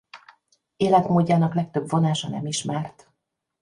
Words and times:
Életmódjának 0.77 1.53
legtöbb 1.53 1.89
vonása 1.89 2.29
nem 2.29 2.45
ismert. 2.45 3.13